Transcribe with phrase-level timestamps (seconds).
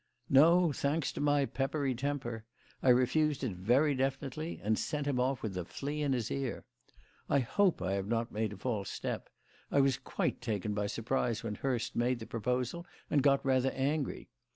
[0.31, 2.43] "No, thanks to my peppery temper.
[2.81, 6.65] I refused it very definitely, and sent him off with a flea in his ear.
[7.29, 9.29] I hope I have not made a false step;
[9.69, 14.27] I was quite taken by surprise when Hurst made the proposal and got rather angry.